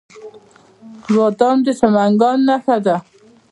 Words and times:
بادام 1.15 1.57
د 1.65 1.67
سمنګان 1.79 2.39
نښه 2.47 2.77
ده. 2.85 2.95